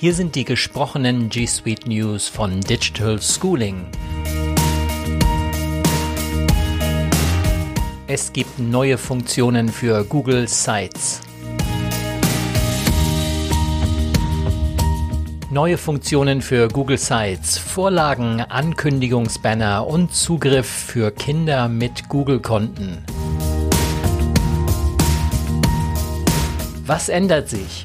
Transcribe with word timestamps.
Hier 0.00 0.14
sind 0.14 0.34
die 0.34 0.46
gesprochenen 0.46 1.28
G 1.28 1.44
Suite 1.44 1.86
News 1.86 2.26
von 2.26 2.62
Digital 2.62 3.20
Schooling. 3.20 3.84
Es 8.06 8.32
gibt 8.32 8.58
neue 8.58 8.96
Funktionen 8.96 9.68
für 9.68 10.02
Google 10.04 10.48
Sites. 10.48 11.20
Neue 15.50 15.76
Funktionen 15.76 16.40
für 16.40 16.68
Google 16.68 16.96
Sites, 16.96 17.58
Vorlagen, 17.58 18.40
Ankündigungsbanner 18.40 19.86
und 19.86 20.14
Zugriff 20.14 20.66
für 20.66 21.10
Kinder 21.10 21.68
mit 21.68 22.08
Google-Konten. 22.08 23.04
Was 26.86 27.10
ändert 27.10 27.50
sich? 27.50 27.84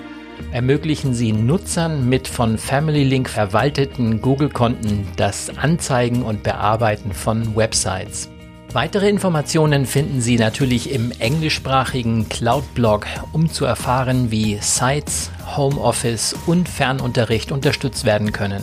Ermöglichen 0.53 1.15
Sie 1.15 1.33
Nutzern 1.33 2.09
mit 2.09 2.29
von 2.29 2.59
Family 2.59 3.05
Link 3.05 3.29
verwalteten 3.29 4.21
Google-Konten 4.21 5.09
das 5.17 5.57
Anzeigen 5.57 6.23
und 6.23 6.43
Bearbeiten 6.43 7.13
von 7.13 7.57
Websites. 7.57 8.29
Weitere 8.73 9.09
Informationen 9.09 9.87
finden 9.87 10.21
Sie 10.21 10.37
natürlich 10.37 10.93
im 10.93 11.11
englischsprachigen 11.19 12.29
Cloud-Blog, 12.29 13.07
um 13.33 13.49
zu 13.51 13.65
erfahren, 13.65 14.31
wie 14.31 14.59
Sites, 14.61 15.31
Homeoffice 15.57 16.37
und 16.47 16.69
Fernunterricht 16.69 17.53
unterstützt 17.53 18.05
werden 18.05 18.33
können. 18.33 18.63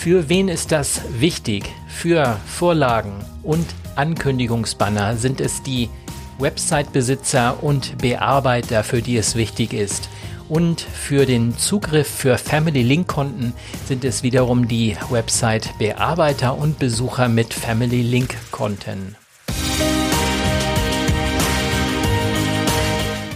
Für 0.00 0.30
wen 0.30 0.48
ist 0.48 0.72
das 0.72 1.02
wichtig? 1.18 1.70
Für 1.86 2.40
Vorlagen 2.46 3.12
und 3.42 3.66
Ankündigungsbanner 3.96 5.18
sind 5.18 5.42
es 5.42 5.62
die 5.62 5.90
Website-Besitzer 6.38 7.62
und 7.62 7.98
Bearbeiter, 7.98 8.82
für 8.82 9.02
die 9.02 9.18
es 9.18 9.34
wichtig 9.34 9.74
ist. 9.74 10.08
Und 10.48 10.80
für 10.80 11.26
den 11.26 11.58
Zugriff 11.58 12.08
für 12.08 12.38
Family 12.38 12.82
Link 12.82 13.08
Konten 13.08 13.52
sind 13.86 14.06
es 14.06 14.22
wiederum 14.22 14.68
die 14.68 14.96
Website 15.10 15.76
Bearbeiter 15.78 16.56
und 16.56 16.78
Besucher 16.78 17.28
mit 17.28 17.52
Family 17.52 18.00
Link 18.00 18.34
Konten. 18.52 19.16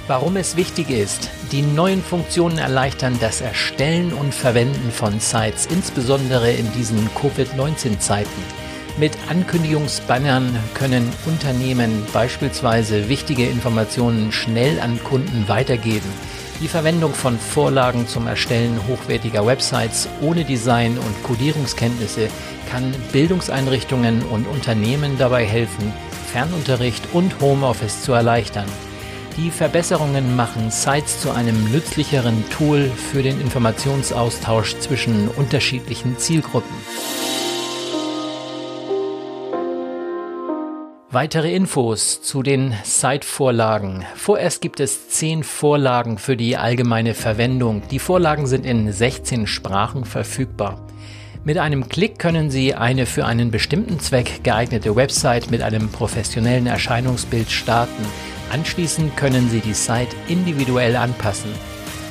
Warum 0.06 0.36
es 0.36 0.54
wichtig 0.56 0.90
ist, 0.90 1.30
die 1.50 1.62
neuen 1.62 2.02
Funktionen 2.02 2.58
erleichtern 2.58 3.16
das 3.22 3.40
Erstellen 3.40 4.12
und 4.12 4.34
Verwenden 4.34 4.90
von 4.92 5.18
Sites, 5.18 5.64
insbesondere 5.64 6.52
in 6.52 6.70
diesen 6.74 7.08
Covid-19-Zeiten. 7.14 8.42
Mit 8.98 9.12
Ankündigungsbannern 9.30 10.58
können 10.74 11.10
Unternehmen 11.24 12.04
beispielsweise 12.12 13.08
wichtige 13.08 13.46
Informationen 13.46 14.30
schnell 14.30 14.78
an 14.78 15.02
Kunden 15.02 15.48
weitergeben. 15.48 16.12
Die 16.60 16.68
Verwendung 16.68 17.14
von 17.14 17.38
Vorlagen 17.38 18.06
zum 18.06 18.26
Erstellen 18.26 18.78
hochwertiger 18.86 19.46
Websites 19.46 20.06
ohne 20.20 20.44
Design- 20.44 20.98
und 20.98 21.22
Codierungskenntnisse 21.22 22.28
kann 22.70 22.94
Bildungseinrichtungen 23.10 24.22
und 24.24 24.46
Unternehmen 24.48 25.16
dabei 25.16 25.46
helfen, 25.46 25.94
Fernunterricht 26.30 27.08
und 27.14 27.40
Homeoffice 27.40 28.02
zu 28.02 28.12
erleichtern. 28.12 28.66
Die 29.36 29.50
Verbesserungen 29.50 30.36
machen 30.36 30.70
Sites 30.70 31.20
zu 31.20 31.32
einem 31.32 31.72
nützlicheren 31.72 32.48
Tool 32.50 32.88
für 32.88 33.20
den 33.20 33.40
Informationsaustausch 33.40 34.76
zwischen 34.78 35.26
unterschiedlichen 35.26 36.16
Zielgruppen. 36.18 36.72
Weitere 41.10 41.52
Infos 41.52 42.22
zu 42.22 42.44
den 42.44 42.74
Site-Vorlagen. 42.84 44.04
Vorerst 44.14 44.60
gibt 44.60 44.78
es 44.78 45.08
zehn 45.08 45.42
Vorlagen 45.42 46.18
für 46.18 46.36
die 46.36 46.56
allgemeine 46.56 47.14
Verwendung. 47.14 47.82
Die 47.90 47.98
Vorlagen 47.98 48.46
sind 48.46 48.64
in 48.64 48.92
16 48.92 49.48
Sprachen 49.48 50.04
verfügbar. 50.04 50.80
Mit 51.44 51.58
einem 51.58 51.88
Klick 51.88 52.20
können 52.20 52.50
Sie 52.50 52.74
eine 52.74 53.04
für 53.04 53.26
einen 53.26 53.50
bestimmten 53.50 53.98
Zweck 53.98 54.44
geeignete 54.44 54.94
Website 54.94 55.50
mit 55.50 55.60
einem 55.60 55.88
professionellen 55.88 56.66
Erscheinungsbild 56.68 57.50
starten. 57.50 58.04
Anschließend 58.50 59.16
können 59.16 59.48
Sie 59.50 59.60
die 59.60 59.74
Site 59.74 60.14
individuell 60.28 60.96
anpassen. 60.96 61.50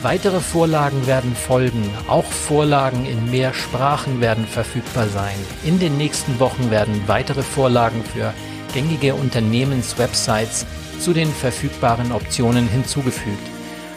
Weitere 0.02 0.42
Vorlagen 0.42 1.08
werden 1.08 1.34
folgen. 1.34 1.90
Auch 2.08 2.26
Vorlagen 2.26 3.06
in 3.06 3.32
mehr 3.32 3.54
Sprachen 3.54 4.20
werden 4.20 4.46
verfügbar 4.46 5.08
sein. 5.08 5.36
In 5.64 5.80
den 5.80 5.98
nächsten 5.98 6.40
Wochen 6.40 6.70
werden 6.72 7.02
weitere 7.08 7.42
Vorlagen 7.42 8.04
für 8.04 8.34
gängige 8.74 9.16
Unternehmenswebsites 9.16 10.66
zu 11.00 11.14
den 11.14 11.30
verfügbaren 11.30 12.12
Optionen 12.12 12.68
hinzugefügt. 12.68 13.48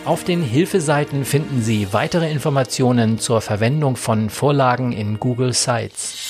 Auf 0.04 0.22
den 0.22 0.42
Hilfeseiten 0.42 1.24
finden 1.24 1.62
Sie 1.62 1.92
weitere 1.92 2.30
Informationen 2.30 3.18
zur 3.18 3.40
Verwendung 3.40 3.96
von 3.96 4.30
Vorlagen 4.30 4.92
in 4.92 5.18
Google 5.18 5.52
Sites. 5.52 6.25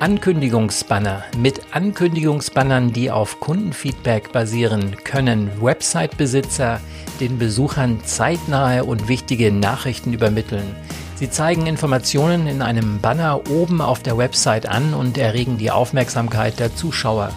Ankündigungsbanner. 0.00 1.24
Mit 1.36 1.60
Ankündigungsbannern, 1.72 2.90
die 2.90 3.10
auf 3.10 3.38
Kundenfeedback 3.38 4.32
basieren, 4.32 4.96
können 5.04 5.50
Website-Besitzer 5.60 6.80
den 7.20 7.38
Besuchern 7.38 8.02
zeitnahe 8.02 8.84
und 8.84 9.08
wichtige 9.08 9.52
Nachrichten 9.52 10.14
übermitteln. 10.14 10.74
Sie 11.16 11.28
zeigen 11.28 11.66
Informationen 11.66 12.46
in 12.46 12.62
einem 12.62 13.00
Banner 13.02 13.42
oben 13.50 13.82
auf 13.82 14.02
der 14.02 14.16
Website 14.16 14.64
an 14.64 14.94
und 14.94 15.18
erregen 15.18 15.58
die 15.58 15.70
Aufmerksamkeit 15.70 16.58
der 16.58 16.74
Zuschauer. 16.74 17.34